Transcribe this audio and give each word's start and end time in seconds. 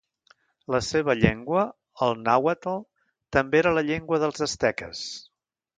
La 0.75 0.79
seva 0.87 1.15
llengua, 1.19 1.65
el 2.07 2.17
nàhuatl, 2.29 2.81
també 3.39 3.65
era 3.65 3.77
la 3.81 3.87
llengua 3.91 4.25
dels 4.27 4.47
asteques. 4.51 5.09